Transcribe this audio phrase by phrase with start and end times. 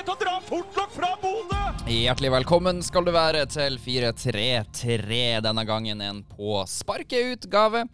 [0.00, 1.56] Ikke til å dra fort nok fra Bodø!
[1.90, 7.84] Hjertelig velkommen skal du være til 433, denne gangen en på sparket-utgave.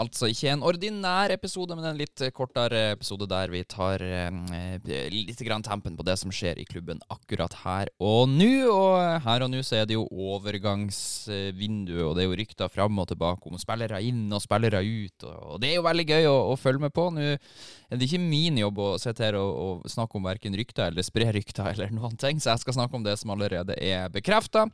[0.00, 5.42] Altså ikke en ordinær episode, men en litt kortere episode der vi tar eh, litt
[5.46, 8.50] grann tempen på det som skjer i klubben akkurat her og nå.
[8.70, 12.98] Og her og nå så er det jo overgangsvinduet, og det er jo rykter fram
[13.02, 15.28] og tilbake om spillere inn og spillere ut.
[15.54, 17.08] Og det er jo veldig gøy å, å følge med på.
[17.14, 19.50] Nå er det ikke min jobb å sitte her og,
[19.84, 22.98] og snakke om verken rykter eller spre rykter eller noen ting, så jeg skal snakke
[22.98, 24.66] om det som allerede er bekrefta.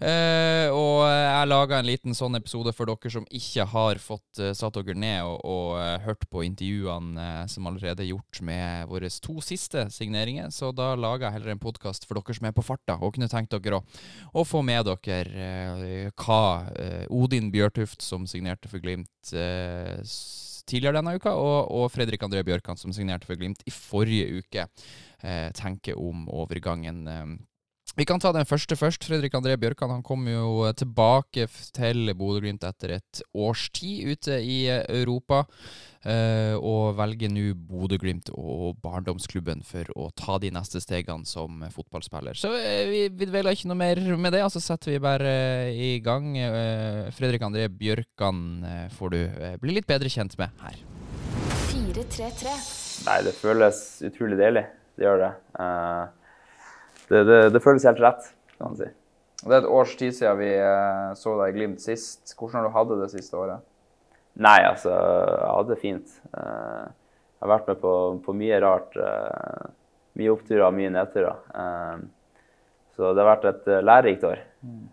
[0.00, 4.54] Eh, og jeg laga en liten sånn episode for dere som ikke har fått eh,
[4.62, 9.10] satt dere ned og, og hørte på intervjuene uh, som allerede er gjort med våre
[9.22, 10.50] to siste signeringer.
[10.54, 13.30] Så da lager jeg heller en podkast for dere som er på farta og kunne
[13.32, 13.84] tenkt dere å,
[14.38, 16.42] å få med dere uh, hva
[17.12, 19.32] Odin Bjørtuft, som signerte for Glimt
[20.62, 24.66] tidligere denne uka, og, og Fredrik André Bjørkan, som signerte for Glimt i forrige uke,
[25.58, 27.04] tenker om overgangen.
[27.92, 29.04] Vi kan ta den første først.
[29.04, 31.44] Fredrik André Bjørkan han kom jo tilbake
[31.76, 35.42] til Bodø-Glimt etter et års tid ute i Europa.
[36.02, 42.38] Uh, og velger nå Bodø-Glimt og barndomsklubben for å ta de neste stegene som fotballspiller.
[42.38, 45.36] Så uh, vi, vi dveler ikke noe mer med det, og så setter vi bare
[45.68, 46.32] uh, i gang.
[47.12, 48.40] Fredrik André Bjørkan
[48.96, 49.20] får du
[49.60, 50.80] bli litt bedre kjent med her.
[51.68, 52.56] 433.
[53.04, 54.64] Nei, det føles utrolig deilig.
[54.96, 55.32] Det gjør det.
[57.12, 58.88] Det, det, det, føles helt rett, kan man si.
[59.42, 60.50] Det er et års tid siden vi
[61.18, 62.32] så deg i Glimt sist.
[62.38, 63.64] Hvordan har du hatt det det siste året?
[64.40, 66.14] Nei, altså, jeg hadde det fint.
[66.32, 67.92] Jeg har vært med på,
[68.24, 68.96] på mye rart.
[70.16, 71.42] Mye oppturer og mye nedturer.
[72.94, 74.40] Så det har vært et lærerikt år.
[74.62, 74.86] Mm.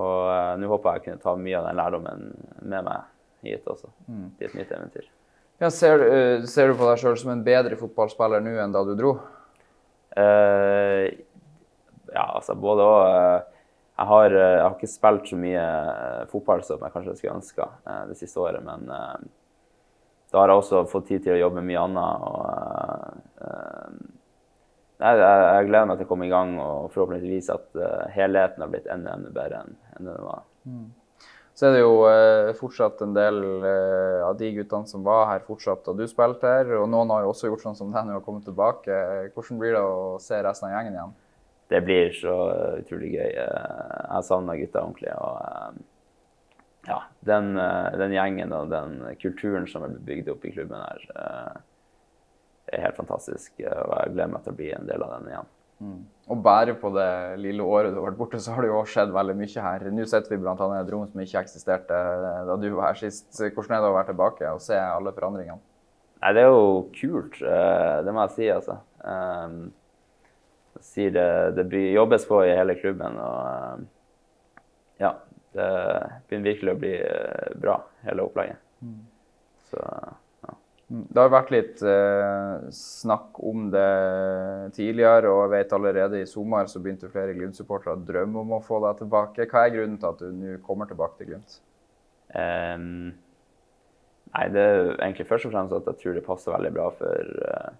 [0.00, 2.28] Og nå håper jeg kunne ta mye av den lærdommen
[2.62, 3.08] med meg
[3.42, 4.26] hit også, mm.
[4.38, 5.08] til et nytt eventyr.
[5.60, 8.82] Ja, ser, du, ser, du på deg sjøl som en bedre fotballspiller nå enn da
[8.86, 9.16] du dro?
[10.12, 11.08] Uh,
[12.12, 13.48] ja, altså både òg.
[13.92, 15.64] Jeg har, jeg har, ikke spilt så mye
[16.30, 17.66] fotball som jeg kanskje skulle ønska
[18.08, 21.82] det siste året, men da har jeg også fått tid til å jobbe med mye
[21.84, 22.24] annet.
[22.24, 22.40] Og,
[25.04, 27.78] jeg, jeg, gleder meg til å komme i gang og forhåpentligvis at
[28.16, 30.42] helheten har blitt enda, enda bedre enn, enn det var.
[30.64, 30.88] Mm.
[31.62, 35.44] Så er det jo eh, fortsatt en del eh, av de guttene som var her
[35.46, 36.72] fortsatt da du spilte her.
[36.80, 38.96] Og noen har jo også gjort sånn som deg nå og kommet tilbake.
[39.30, 41.12] Hvordan blir det å se resten av gjengen igjen?
[41.70, 42.34] Det blir så
[42.80, 43.30] utrolig gøy.
[43.38, 45.14] Jeg savner gutta ordentlig.
[45.14, 46.98] Og ja,
[47.30, 47.54] den,
[48.02, 51.08] den, gjengen og den kulturen som er bygd opp i klubben her,
[52.74, 53.54] er helt fantastisk.
[53.62, 55.54] Og jeg gleder meg til å bli en del av den igjen.
[55.82, 56.00] Mm.
[56.32, 57.10] Og bare på det
[57.42, 59.84] lille året du har vært borte, så har det jo skjedd veldig mye her.
[59.90, 60.54] Nå sitter vi bl.a.
[60.54, 61.98] i et rom som ikke eksisterte
[62.48, 63.28] da du var her sist.
[63.42, 65.60] Hvordan er det å være tilbake og se alle forandringene?
[66.22, 68.78] Nei, Det er jo kult, det må jeg si, altså.
[69.02, 71.28] Jeg sier det,
[71.58, 73.18] det jobbes på i hele klubben.
[73.18, 73.88] og
[75.02, 75.16] ja,
[75.56, 75.70] det
[76.28, 76.92] begynner virkelig å bli
[77.60, 78.62] bra, hele opplegget.
[78.80, 79.00] Mm.
[79.72, 79.82] Så
[80.92, 86.68] det har vært litt eh, snakk om det tidligere, og jeg vet allerede i sommer
[86.68, 89.46] så begynte flere Glimt-supportere å drømme om å få deg tilbake.
[89.48, 91.56] Hva er grunnen til at du nå kommer tilbake til Glimt?
[92.36, 93.14] Um,
[94.34, 97.32] nei, det er egentlig først og fremst at jeg tror det passer veldig bra for
[97.40, 97.72] uh,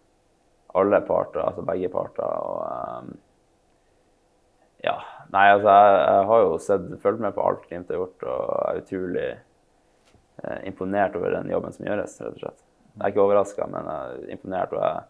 [0.81, 2.25] alle parter, altså begge parter.
[2.25, 3.15] og um,
[4.83, 4.97] ja,
[5.35, 8.59] nei, altså jeg, jeg, har jo sett, fulgt med på alt Glimt har gjort, og
[8.65, 12.69] er utrolig uh, imponert over den jobben som gjøres, rett og slett.
[12.93, 14.73] Jeg er ikke overraska, men jeg er imponert.
[14.77, 15.05] Og jeg,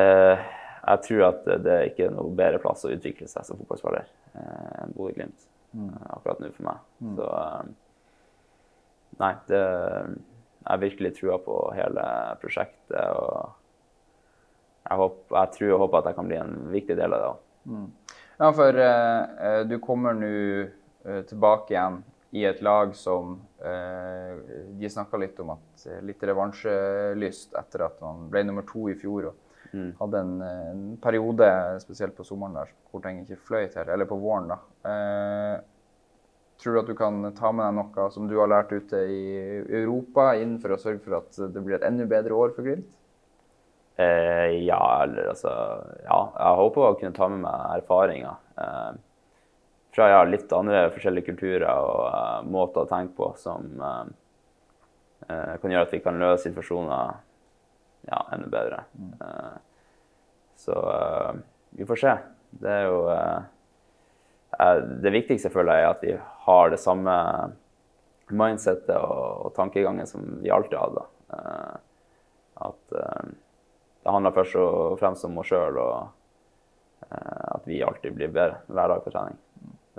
[0.00, 0.48] eh,
[0.80, 4.04] jeg tror at det er ikke er noe bedre plass å utvikle seg som fotballspiller
[4.06, 5.46] eh, enn Bodø-Glimt
[5.76, 5.94] mm.
[6.16, 6.82] akkurat nå for meg.
[7.00, 7.14] Mm.
[7.18, 7.70] Så eh,
[9.22, 9.62] nei, det
[10.60, 12.04] Jeg har virkelig trua på hele
[12.42, 13.00] prosjektet.
[13.00, 13.56] og
[14.90, 17.30] jeg, håper, jeg tror og håper at jeg kan bli en viktig del av det
[17.30, 17.40] òg.
[17.70, 17.88] Mm.
[18.40, 20.32] Ja, for uh, du kommer nå
[21.06, 24.36] uh, tilbake igjen i et lag som eh,
[24.78, 28.94] De snakka litt om at eh, litt revansjelyst etter at man ble nummer to i
[28.98, 29.32] fjor.
[29.32, 29.90] og mm.
[29.98, 31.50] Hadde en, en, periode,
[31.82, 33.90] spesielt på sommeren, der, hvor ting ikke fløyt helt.
[33.90, 34.60] Eller på våren, da.
[34.86, 35.56] Eh,
[36.60, 39.20] tror du at du kan ta med deg noe som du har lært ute i
[39.82, 42.90] Europa, inn for å sørge for at det blir et enda bedre år for Glimt?
[44.00, 45.50] Eh, ja, eller altså
[46.06, 48.92] Ja, jeg håper å kunne ta med meg erfaringer eh,
[49.94, 54.04] fra ja, litt andre forskjellige kulturer og uh, måter å tenke på som uh,
[55.26, 57.18] uh, kan gjøre at vi kan løse situasjoner
[58.08, 58.84] ja, enda bedre.
[59.20, 59.56] Eh,
[60.56, 60.76] så
[61.76, 62.12] vi får se.
[62.62, 63.02] Det er jo
[65.04, 66.14] Det viktigste føler jeg er at vi
[66.46, 67.12] har det samme
[68.32, 71.04] mindsettet og, og tankegangen som vi alltid hadde.
[72.66, 78.64] At det handler først og fremst om oss sjøl, og at vi alltid blir bedre
[78.66, 79.38] hver dag på trening.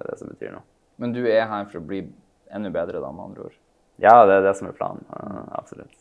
[0.01, 0.65] Det er det som betyr noe.
[1.01, 2.03] Men du er her for å bli
[2.51, 3.57] enda bedre, da, med andre ord?
[4.01, 5.06] Ja, det er det som er planen.
[5.13, 5.94] Uh, absolutt.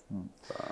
[0.48, 0.70] Så,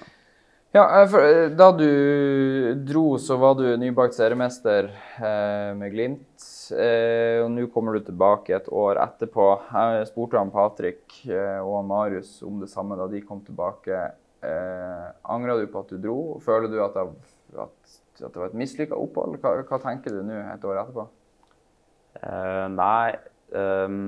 [0.73, 6.45] Ja, eh, for, eh, Da du dro, så var du nybakt seriemester eh, med Glimt.
[6.73, 9.47] Eh, og nå kommer du tilbake et år etterpå.
[9.73, 14.11] Jeg spurte han Patrick eh, og han Marius om det samme da de kom tilbake.
[14.45, 16.19] Eh, Angra du på at du dro?
[16.45, 17.07] Føler du at det,
[17.65, 19.41] at, at det var et mislykka opphold?
[19.41, 21.09] Hva, hva tenker du nå et år etterpå?
[22.23, 23.13] Eh, nei,
[23.53, 24.01] um,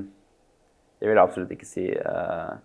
[1.00, 1.86] Jeg vil absolutt ikke si.
[1.90, 2.58] uh,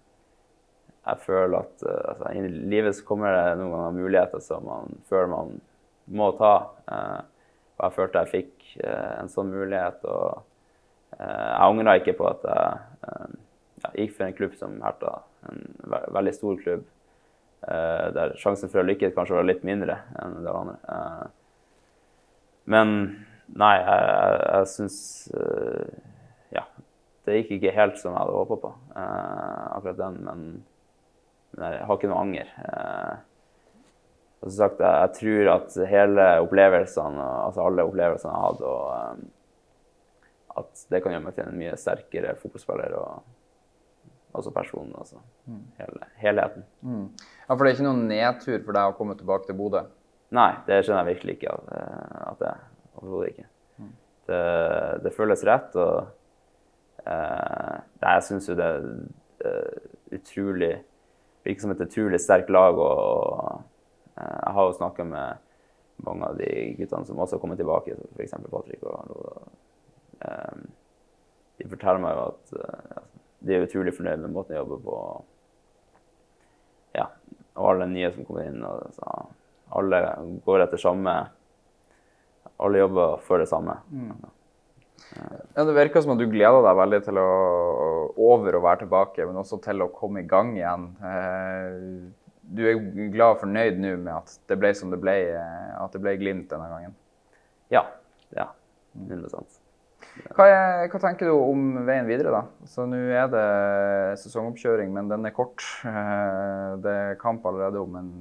[1.06, 4.98] jeg føler at uh, altså, i livet så kommer det noen ganger muligheter som man
[5.10, 5.54] føler man
[6.06, 6.56] må ta.
[7.76, 10.04] Og jeg følte jeg fikk en sånn mulighet.
[10.06, 10.44] og
[11.18, 15.16] jeg angra ikke på at jeg eh, gikk for en klubb som Herta.
[15.50, 16.84] En ve veldig stor klubb.
[17.66, 20.76] der sjansen for å lykkes kanskje var litt mindre enn det andre.
[22.70, 22.92] Men
[23.54, 24.98] nei, jeg, jeg, jeg syns
[25.38, 25.94] eh,
[26.58, 26.66] Ja.
[27.26, 30.18] Det gikk ikke helt som jeg hadde håpa på, eh, akkurat den.
[30.28, 30.42] Men,
[31.58, 32.52] men jeg har ikke noe anger.
[32.66, 33.16] Eh,
[34.42, 40.62] og som sagt, jeg, jeg tror at hele opplevelsene, altså alle opplevelsene jeg hadde, og
[40.62, 43.26] at det kan gjøre meg til en mye sterkere fotballspiller og
[44.36, 44.94] også person.
[45.00, 45.20] Altså.
[45.80, 46.64] Hele, helheten.
[47.48, 49.86] Ja, For det er ikke noen nedtur for deg å komme tilbake til Bodø?
[50.36, 51.76] Nei, det skjønner jeg virkelig ikke at,
[52.32, 52.64] at det er.
[52.96, 53.50] Overhodet ikke.
[54.26, 54.44] Det,
[55.06, 58.88] det føles rett, og eh, jeg syns jo det er
[60.16, 60.72] utrolig
[61.46, 62.78] Virker som et utrolig sterkt lag.
[62.78, 63.62] og
[64.18, 65.44] eh, Jeg har jo snakka med
[66.06, 66.50] mange av de
[66.80, 68.34] guttene som også har kommet tilbake, f.eks.
[68.50, 68.84] Patrick.
[68.84, 69.52] Og, og,
[70.26, 70.66] eh,
[71.62, 73.04] de forteller meg jo at eh,
[73.46, 74.98] de er utrolig fornøyd med måten de jobber på.
[76.98, 77.10] Ja,
[77.54, 78.66] og alle nye som kommer inn.
[78.66, 79.16] Og, så,
[79.76, 80.02] alle
[80.46, 81.14] går etter samme
[82.60, 83.78] Alle jobber for det samme.
[85.56, 87.30] Ja, Det virker som at du gleder deg veldig til å
[88.26, 90.92] over å være tilbake, men også til å komme i gang igjen.
[91.04, 92.78] Eh, Du er
[93.10, 96.14] glad og fornøyd nå med at det ble som det ble, eh, at det ble
[96.22, 96.94] Glimt denne gangen.
[97.74, 97.88] Ja.
[98.38, 98.52] ja
[98.94, 99.42] 100
[100.36, 102.44] Hva, er, hva tenker du om veien videre, da?
[102.70, 103.48] Så Nå er det
[104.22, 105.66] sesongoppkjøring, men den er kort.
[105.84, 108.12] Eh, Det er kamp allerede om en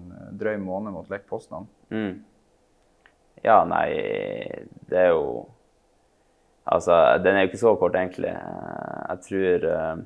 [0.40, 1.68] drøy måned mot Lech Poznan.
[1.92, 2.24] Mm.
[3.44, 3.90] Ja, nei
[4.88, 5.24] Det er jo
[6.64, 8.30] Altså, den er jo ikke så kort, egentlig.
[8.32, 9.96] Jeg tror eh,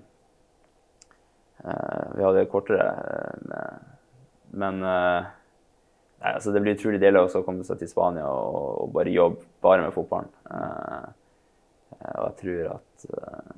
[2.16, 2.88] Vi hadde kortere,
[3.54, 3.76] eh,
[4.58, 5.22] men uh,
[6.18, 9.46] nei, altså, det blir utrolig deilig å komme seg til Spania og, og bare jobbe
[9.62, 10.30] bare med fotballen.
[10.50, 11.06] Eh,
[12.08, 13.54] og jeg tror at uh,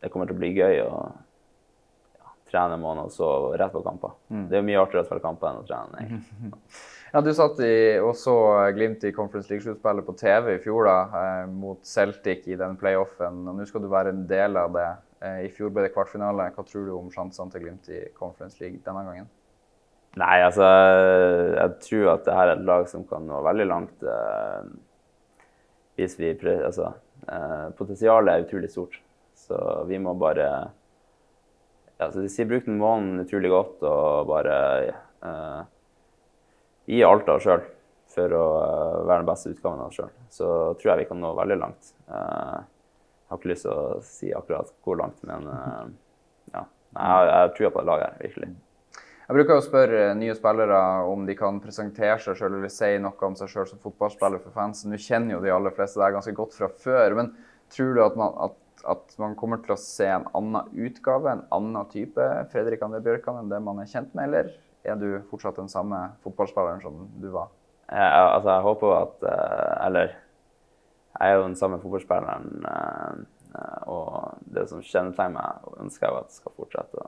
[0.00, 1.02] det kommer til å bli gøy ja,
[2.52, 3.28] trene en måned og så
[3.58, 4.12] rett på kamper.
[4.28, 6.02] Det er jo mye artigere å spille kamper enn å trene.
[6.04, 6.60] egentlig.
[7.12, 8.32] Ja, Du satt i, og så
[8.72, 13.42] Glimt i Conference League-sluttspillet på TV i fjor da, eh, mot Celtic i den playoffen.
[13.50, 14.86] og Nå skal du være en del av det.
[15.20, 16.46] Eh, I fjor ble det kvartfinale.
[16.56, 19.28] Hva tror du om sjansene til Glimt i Conference League denne gangen?
[20.16, 20.64] Nei, altså
[21.58, 24.02] Jeg tror at det her er et lag som kan nå veldig langt.
[24.08, 24.72] Eh,
[26.00, 26.94] hvis vi prøver Altså,
[27.28, 28.96] eh, potensialet er utrolig stort.
[29.36, 30.48] Så vi må bare
[32.02, 34.56] ja, så De sier bruk den månen utrolig godt og bare
[35.22, 35.62] uh,
[36.90, 37.62] gi alt av oss sjøl
[38.12, 40.10] for å eh, være den beste utgaven av oss sjøl.
[40.28, 40.48] Så
[40.80, 41.94] tror jeg vi kan nå veldig langt.
[42.10, 45.86] Uh, jeg har ikke lyst til å si akkurat hvor langt, men uh,
[46.52, 46.66] ja.
[46.92, 48.50] Jeg, jeg tror på det laget her, virkelig.
[49.22, 50.78] Jeg bruker å spørre nye spillere
[51.08, 54.52] om de kan presentere seg selv eller si noe om seg selv som fotballspiller for
[54.52, 54.92] fansen.
[54.92, 57.30] Nå kjenner jo de aller fleste deg ganske godt fra før, men
[57.72, 58.58] tror du at man, at,
[58.88, 63.40] at man kommer til å se en annen utgave, en annen type Fredrik André Bjørkan
[63.40, 67.28] enn det man er kjent med, eller er du fortsatt den samme fotballspilleren som du
[67.34, 67.52] var?
[67.92, 70.14] Jeg, altså, jeg håper at eh, Eller
[71.12, 72.66] jeg er jo den samme fotballspilleren.
[72.66, 77.06] eh, og det som kjennetegner meg, ønsker jeg jo at skal fortsette.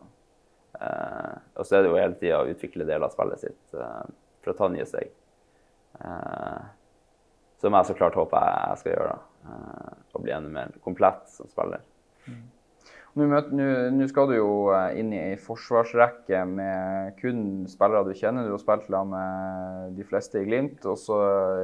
[0.79, 4.53] Eh, og så er det jo hele tida å utvikle deler av spillet sitt for
[4.53, 5.15] å ta nye steg.
[7.63, 9.15] Som jeg så klart håper jeg skal gjøre.
[9.15, 9.34] da.
[9.45, 11.83] Og bli enda mer komplett som spiller.
[13.15, 13.29] Nå
[13.95, 18.43] Nå skal du jo eh, inn i ei forsvarsrekke med kun spillere du kjenner.
[18.43, 20.83] Du har spilt sammen med de fleste i Glimt.
[20.91, 21.19] Og så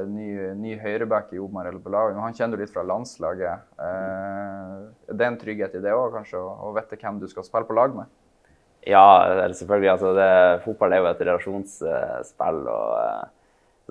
[0.07, 2.15] ny, ny høyreback i Omar El Belawi.
[2.15, 3.67] Han kjenner du litt fra landslaget.
[3.83, 4.77] Eh,
[5.11, 7.67] det er en trygghet i det òg, kanskje, å, å vite hvem du skal spille
[7.67, 8.17] på lag med?
[8.87, 9.03] Ja,
[9.51, 9.91] selvfølgelig.
[9.91, 10.31] Altså det,
[10.63, 12.61] fotball er jo et relasjonsspill.
[12.71, 12.95] og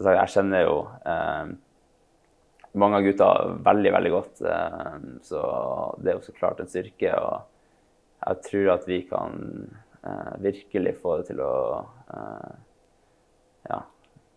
[0.01, 1.53] eh, Jeg kjenner jo eh,
[2.73, 3.29] mange av gutta
[3.65, 4.41] veldig, veldig godt.
[4.41, 4.97] Eh,
[5.27, 5.43] så
[5.99, 7.13] det er jo så klart en styrke.
[7.19, 9.39] Og jeg tror at vi kan
[10.05, 11.55] eh, virkelig få det til å
[12.15, 12.51] eh,
[13.71, 13.83] Ja.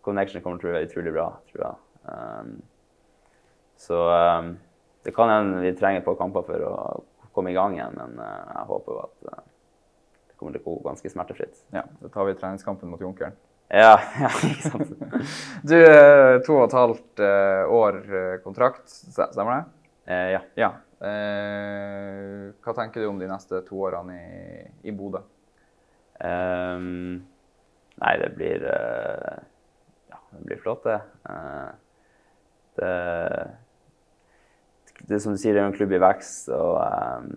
[0.04, 2.56] Connection kommer til å være utrolig bra, tror jeg.
[3.80, 3.96] Så
[5.06, 6.74] det kan hende vi trenger et par kamper for å
[7.32, 11.08] komme i gang igjen, men jeg håper jo at det kommer til å gå ganske
[11.08, 11.64] smertefritt.
[11.72, 13.32] Ja, da tar vi treningskampen mot Junkeren.
[13.68, 14.90] Ja, ja ikke sant?
[15.64, 19.62] Du, eh, to og et halvt eh, år eh, kontrakt, stemmer det?
[20.12, 20.42] Eh, ja.
[20.60, 20.70] Ja.
[21.04, 25.24] Eh, hva tenker du om de neste to årene i, i Bodø?
[26.24, 27.24] Ehm,
[28.00, 31.00] nei, det blir Ja, det blir flott, det.
[31.28, 31.72] Eh,
[32.78, 32.94] det.
[35.08, 37.32] Det som du sier, det er en klubb i vekst, og ehm,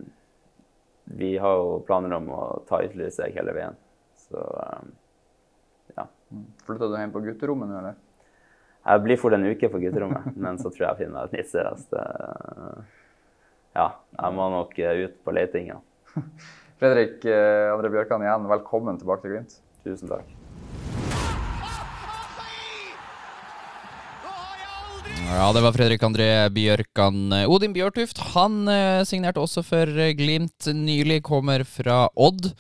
[1.18, 3.76] vi har jo planer om å ta ytterligere steg hele veien.
[4.28, 4.94] Så ehm,
[6.32, 6.44] ja.
[6.68, 7.98] Flytta du hjem på gutterommet nå, eller?
[8.88, 11.38] Jeg blir fort en uke på gutterommet, men så tror jeg jeg finner meg et
[11.40, 12.88] nytt sted.
[13.78, 15.82] Ja, jeg må nok eh, ut på leiting, ja.
[16.80, 19.58] Fredrik eh, André Bjørkan igjen, velkommen tilbake til Glimt.
[19.86, 20.34] Tusen takk.
[25.28, 27.34] Ja, det var Fredrik André Bjørkan.
[27.52, 32.54] Odin Bjørtuft han eh, signerte også for Glimt nylig, kommer fra Odd.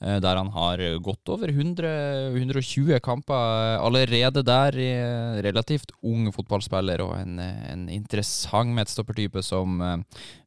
[0.00, 4.76] Eh, Der han har gått over 100, 120 kamper eh, allerede der.
[4.76, 9.78] eh, Relativt ung fotballspiller og en, en interessant midtstoppertype som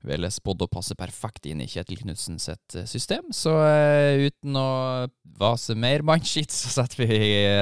[0.04, 3.32] vel er spådd å passe perfekt inn i Kjetil Knutsen sitt system.
[3.32, 5.08] Så uten å
[5.40, 7.18] vase mer mannskitt, så setter vi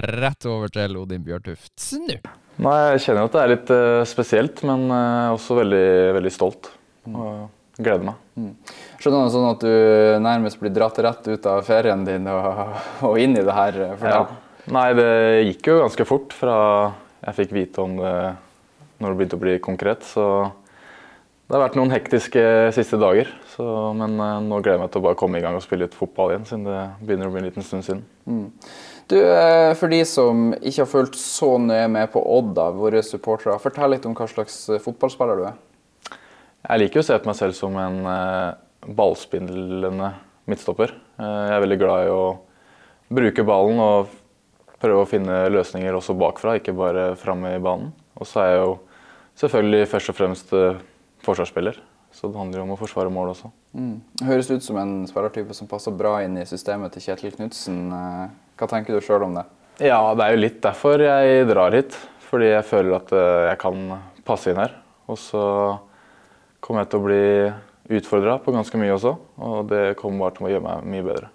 [0.07, 2.17] rett over til Odin Bjørtuft nå.
[2.61, 3.71] Nei, Jeg kjenner at det er litt
[4.09, 5.87] spesielt, men også veldig,
[6.19, 6.71] veldig stolt.
[7.09, 7.47] Og
[7.83, 8.47] gleder meg.
[9.01, 12.77] Skjønner du sånn at du nærmest blir dratt rett ut av ferien din og,
[13.09, 13.81] og inn i det her?
[13.89, 14.23] eh, Ja.
[14.71, 15.09] Nei, det
[15.49, 16.55] gikk jo ganske fort fra
[17.25, 18.15] jeg fikk vite om det
[19.01, 20.03] når det begynte å bli konkret.
[20.05, 20.25] Så
[21.49, 22.43] det har vært noen hektiske
[22.77, 23.27] siste dager.
[23.55, 23.65] Så,
[23.97, 25.97] men eh, nå gleder jeg meg til å bare komme i gang og spille litt
[25.97, 28.05] fotball igjen, siden det begynner å bli en liten stund siden.
[29.11, 33.01] Du, eh, For de som ikke har fulgt så nøye med på Odd, da, våre
[33.03, 35.57] supportere, fortell litt om hva slags fotballspiller du er.
[36.71, 40.13] Jeg liker å se på meg selv som en eh, ballspillende
[40.47, 40.93] midtstopper.
[41.19, 42.21] Eh, jeg er veldig glad i å
[43.11, 44.13] bruke ballen og
[44.79, 47.91] prøve å finne løsninger også bakfra, ikke bare framme i banen.
[48.15, 48.71] Og så er jeg jo
[49.43, 50.79] selvfølgelig først og fremst eh,
[51.27, 51.81] forsvarsspiller,
[52.15, 53.51] så det handler jo om å forsvare mål også.
[54.31, 57.83] Høres ut som en spillertype som passer bra inn i systemet til Kjetil Knutsen.
[57.91, 59.47] Hva tenker du sjøl om det?
[59.91, 61.99] Ja, det er jo litt derfor jeg drar hit.
[62.31, 63.95] Fordi jeg føler at jeg kan
[64.27, 64.75] passe inn her.
[65.11, 65.45] Og så
[66.63, 67.25] kommer jeg til å bli
[67.97, 69.13] utfordra på ganske mye også.
[69.43, 71.31] Og det kommer bare til å gjøre meg mye bedre.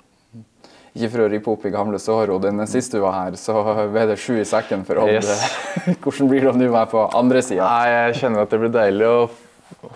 [0.96, 3.60] Ikke for å rippe opp i gamle sår, Odin, den sist du var her, så
[3.92, 5.12] ble det sju i sekken for Odd.
[5.18, 5.42] Yes.
[6.02, 7.66] Hvordan blir det om du er på andre sida?
[7.90, 9.18] Jeg kjenner at det blir deilig å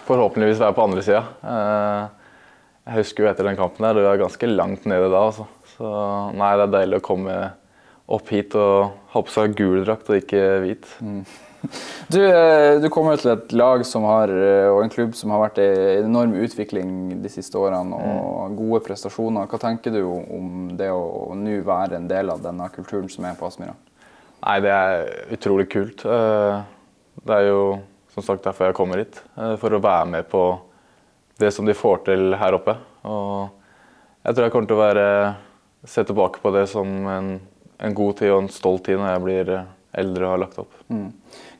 [0.04, 1.22] forhåpentligvis være på andre sida.
[2.90, 5.24] Jeg husker jo etter den kampen der, du var ganske langt nede da.
[5.30, 5.48] Altså.
[5.72, 5.94] Så
[6.36, 7.38] nei, det er deilig å komme
[8.10, 10.92] opp hit og ha på seg gul drakt og ikke hvit.
[12.10, 15.42] Du, eh, du kommer til et lag som har, eh, og en klubb som har
[15.42, 15.68] vært i
[16.00, 19.46] enorm utvikling de siste årene og gode prestasjoner.
[19.50, 23.36] Hva tenker du om det å nå være en del av denne kulturen som er
[23.38, 23.76] på Aspmyra?
[24.40, 26.04] Nei, det er utrolig kult.
[26.06, 26.62] Eh,
[27.20, 27.80] Det er jo
[28.14, 29.18] som sagt derfor jeg kommer hit.
[29.60, 30.58] For å være med på
[31.38, 32.76] det som de får til her oppe.
[33.04, 33.50] Og
[34.24, 35.36] jeg tror jeg kommer til å være
[35.84, 37.28] se tilbake på det som en,
[37.78, 39.52] en god tid og en stolt tid når jeg blir
[39.92, 40.74] eldre har lagt opp.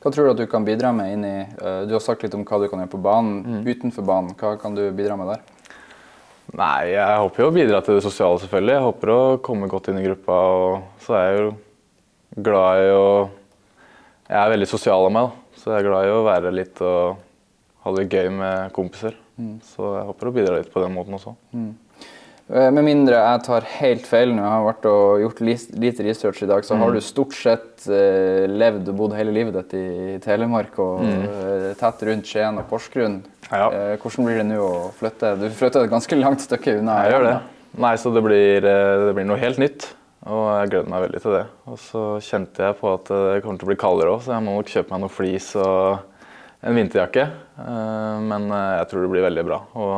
[0.01, 2.35] Hva tror du at du kan bidra med inn i uh, Du har sagt litt
[2.37, 3.63] om hva du kan gjøre på banen.
[3.67, 5.43] Utenfor banen, hva kan du bidra med der?
[6.57, 8.75] Nei, jeg håper jo å bidra til det sosiale, selvfølgelig.
[8.75, 10.39] Jeg håper å komme godt inn i gruppa.
[10.51, 11.51] Og så er jeg jo
[12.47, 13.05] glad i å
[14.31, 15.57] Jeg er veldig sosial av meg, da.
[15.59, 17.19] Så jeg er glad i å være litt og
[17.83, 19.17] ha det gøy med kompiser.
[19.65, 21.33] Så jeg håper å bidra litt på den måten også.
[21.55, 21.71] Eh,
[22.51, 26.49] Med mindre jeg tar helt feil nå, jeg har vært og gjort lite research i
[26.49, 30.75] dag, så har du stort sett eh, levd og bodd hele livet ditt i Telemark
[30.83, 33.21] og eh, tett rundt Skien og Porsgrunn.
[33.47, 33.69] Ja.
[33.71, 35.31] Eh, hvordan blir det nå å flytte?
[35.39, 36.97] Du flytter et ganske langt stykke unna.
[37.05, 37.33] Jeg gjør det.
[37.87, 39.87] Nei, så det blir, eh, det blir noe helt nytt.
[40.27, 41.45] Og jeg gleder meg veldig til det.
[41.71, 44.43] Og så kjente jeg på at det kommer til å bli kaldere òg, så jeg
[44.45, 46.03] må nok kjøpe meg noe flis og
[46.67, 47.29] en vinterjakke.
[47.63, 49.63] Eh, Men eh, jeg tror det blir veldig bra.
[49.79, 49.93] Og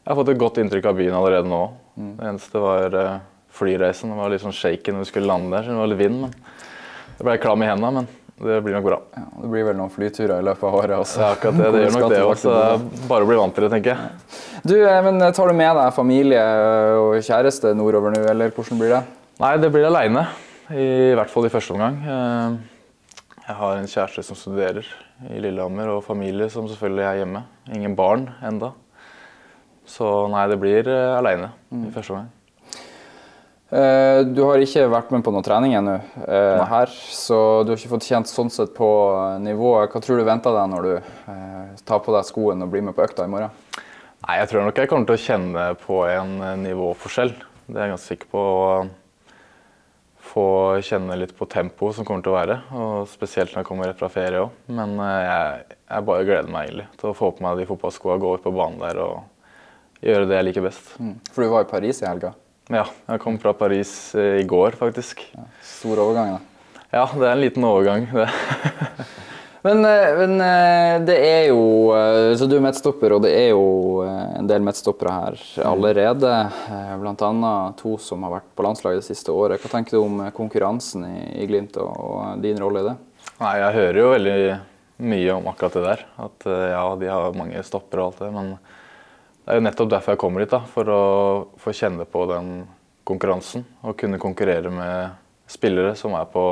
[0.00, 1.64] Jeg har fått et godt inntrykk av byen allerede nå.
[1.94, 3.18] Det eneste var uh,
[3.56, 4.10] flyreisen.
[4.12, 6.20] Det var litt sånn shaken når vi skulle lande der, så det var litt vind.
[6.22, 6.34] Men
[7.18, 8.08] det ble klam i hendene, men
[8.40, 8.98] det blir nok bra.
[9.18, 11.20] Ja, det blir vel noen flyturer i løpet av året også.
[11.20, 11.66] Er akkurat det.
[11.74, 12.20] Det gjør nok det.
[12.40, 14.38] Det er bare å bli vant til det, tenker jeg.
[14.64, 16.44] Du, eh, men Tar du med deg familie
[17.02, 19.02] og kjæreste nordover nå, eller hvordan blir det?
[19.40, 20.24] Nei, det blir aleine.
[20.70, 22.00] I hvert fall i første omgang.
[22.00, 22.58] Eh,
[23.50, 24.86] Jeg har en kjæreste som studerer
[25.28, 27.42] i Lillehammer, og familie som selvfølgelig er hjemme.
[27.74, 28.72] Ingen barn enda.
[29.90, 32.28] Så nei, det blir uh, aleine i første omgang.
[33.70, 37.78] Uh, Du har ikke vært med på noe trening ennå uh, her, så du har
[37.78, 39.90] ikke fått kjent sånn sett på eh, nivået.
[39.92, 40.92] Hva tror du venter deg når du
[41.30, 43.50] uh, tar på deg skoen og blir med på økta i morgen?
[44.20, 47.30] Nei, jeg tror nok jeg kommer til å kjenne på en eh, nivåforskjell.
[47.70, 48.42] Det er jeg ganske sikker på.
[48.60, 50.46] Å få
[50.86, 52.58] kjenne litt på tempoet som kommer til å være.
[52.76, 54.58] Og spesielt når jeg kommer rett fra ferie òg.
[54.70, 58.18] Men eh, jeg, jeg bare gleder meg egentlig til å få på meg de fotballskoa,
[58.20, 59.22] gå ut på banen der og
[60.04, 60.94] gjøre det jeg liker best.
[61.34, 62.34] For du var i Paris i helga.
[62.70, 65.24] Ja, jeg kom fra Paris eh, i går, faktisk.
[65.66, 66.76] Stor overgang, da.
[66.90, 68.06] Ja, det er en liten overgang.
[68.12, 68.28] det.
[69.66, 71.92] Men, eh, men eh, det er jo
[72.38, 76.30] Så du er midtstopper, og det er jo en del midtstoppere her allerede.
[77.02, 77.50] Bl.a.
[77.82, 79.60] To som har vært på landslaget det siste året.
[79.60, 82.96] Hva tenker du om konkurransen i, i Glimt og, og din rolle i det?
[83.42, 84.38] Nei, jeg hører jo veldig
[85.10, 86.06] mye om akkurat det der.
[86.24, 88.32] At ja, de har mange stoppere og alt det.
[88.38, 88.54] Men
[89.50, 91.04] det er jo nettopp derfor jeg kommer dit, For å
[91.58, 92.50] få kjenne på den
[93.02, 93.64] konkurransen.
[93.82, 95.16] Og kunne konkurrere med
[95.50, 96.44] spillere som er på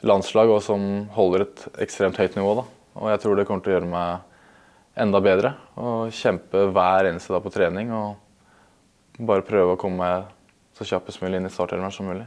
[0.00, 0.80] landslag og som
[1.12, 2.54] holder et ekstremt høyt nivå.
[2.56, 2.64] da.
[2.96, 5.52] Og jeg tror det kommer til å gjøre meg enda bedre.
[5.76, 7.92] Og kjempe hver eneste dag på trening.
[7.92, 10.32] Og bare prøve å komme meg
[10.72, 12.24] så kjappest mulig inn i startelveren som mulig.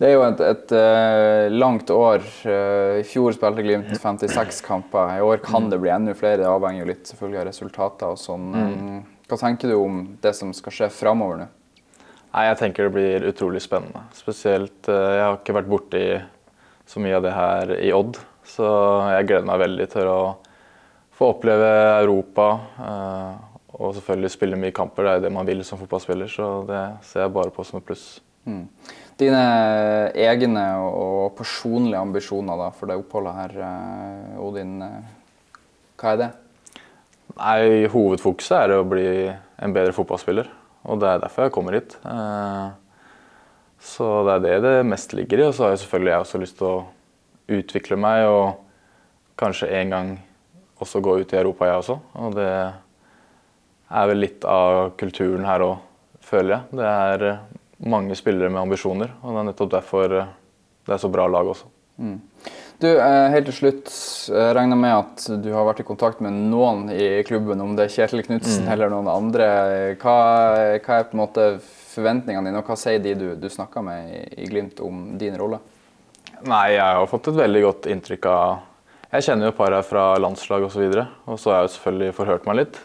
[0.00, 2.24] Det er jo et, et uh, langt år.
[2.48, 5.18] Eh, I fjor spilte Glimt 56 kamper.
[5.18, 6.40] I år kan det bli enda flere.
[6.40, 8.48] Det avhenger jo litt selvfølgelig av resultater og sånn.
[8.52, 8.96] Mm.
[9.30, 11.48] Hva tenker du om det som skal skje framover nå?
[12.32, 14.06] Nei, Jeg tenker det blir utrolig spennende.
[14.16, 16.04] Spesielt eh, Jeg har ikke vært borti
[16.88, 18.66] så mye av det her i Odd, så
[19.14, 20.18] jeg gleder meg veldig til å
[21.16, 21.68] få oppleve
[22.02, 22.48] Europa.
[23.78, 25.06] Og selvfølgelig spille mye kamper.
[25.06, 27.86] Det er det man vil som fotballspiller, så det ser jeg bare på som et
[27.86, 28.04] pluss.
[29.22, 29.42] Dine
[30.18, 34.82] egne og personlige ambisjoner da, for det oppholdet her, eh, Odin.
[34.82, 35.02] eh,
[36.00, 36.30] Hva er det?
[37.38, 40.48] Nei, Hovedfokuset er å bli en bedre fotballspiller,
[40.84, 41.96] og det er derfor jeg kommer hit.
[42.04, 42.70] Eh,
[43.82, 45.46] Så det er det det mest ligger i.
[45.48, 46.84] Og så har jeg selvfølgelig også lyst til å
[47.50, 48.52] utvikle meg og
[49.36, 50.12] kanskje en gang
[50.80, 51.96] også gå ut i Europa, jeg også.
[52.14, 52.74] Og det
[53.90, 55.78] er vel litt av kulturen her òg,
[56.20, 56.78] føler jeg.
[56.78, 57.38] Det er
[57.88, 60.34] mange spillere med ambisjoner, og det er nettopp derfor eh,
[60.86, 61.68] det er så bra lag også.
[62.82, 63.90] Du, eh, helt til slutt,
[64.32, 67.86] jeg regner med at du har vært i kontakt med noen i klubben, om det
[67.86, 69.46] er Kjetil Knutsen eller noen andre.
[70.02, 70.16] Hva,
[70.82, 71.46] hva er på en måte
[71.92, 75.38] forventningene dine, og hva sier de du, du snakker med i, i Glimt om din
[75.38, 75.60] rolle?
[76.42, 78.46] Nei, jeg har fått et veldig godt inntrykk av
[79.12, 80.82] Jeg kjenner jo et par her fra landslag osv.
[80.88, 82.80] Og, så og så har jeg jo selvfølgelig forhørt meg litt.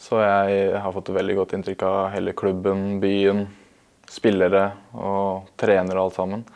[0.00, 3.48] Så jeg har fått et veldig godt inntrykk av hele klubben, byen,
[4.10, 6.46] spillere og trenere og alt sammen.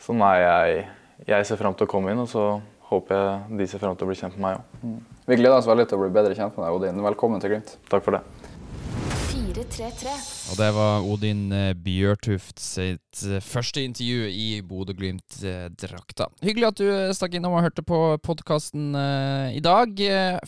[0.00, 0.86] Så nei, jeg,
[1.28, 2.46] jeg ser fram til å komme inn, og så
[2.90, 4.96] håper jeg de ser fram til å bli kjent med meg òg.
[5.24, 7.04] Vi gleder oss veldig til å bli bedre kjent med deg, Odin.
[7.04, 7.76] Velkommen til Glimt.
[7.88, 8.43] Takk for det.
[9.54, 10.10] 433.
[10.50, 16.28] Og det var Odin eh, Bjørtuft sitt eh, første intervju i Bodø-Glimt-drakta.
[16.42, 18.92] Hyggelig at du eh, stakk innom og hørte på podkasten
[19.54, 20.00] i dag.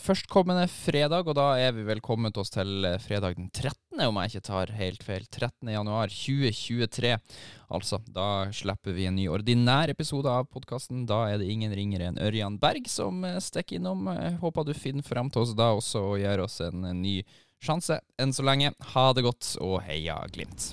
[0.02, 3.74] Førstkommende fredag, og da er vi vel kommet oss til fredag den 13.,
[4.06, 5.24] om jeg ikke tar helt feil.
[5.24, 5.70] 13.
[5.72, 7.14] januar 2023.
[7.72, 11.06] Altså, da slipper vi en ny ordinær episode av podkasten.
[11.08, 14.04] Da er det ingen ringere enn Ørjan Berg som stikker innom.
[14.42, 17.24] Håper du finner frem til oss da også og gjør oss en ny ny
[17.62, 18.00] sjanse.
[18.20, 20.72] Enn så lenge, ha det godt og heia Glimt.